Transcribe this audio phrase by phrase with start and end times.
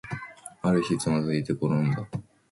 [0.63, 2.07] ある日、つまずいてころんだ